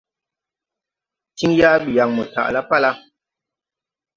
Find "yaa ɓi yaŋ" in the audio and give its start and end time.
1.59-2.09